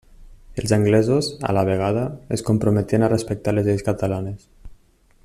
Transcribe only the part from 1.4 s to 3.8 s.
a la vegada, es comprometien a respectar les